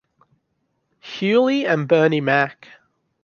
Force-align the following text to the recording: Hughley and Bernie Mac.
Hughley 1.03 1.63
and 1.63 1.87
Bernie 1.87 2.21
Mac. 2.21 2.67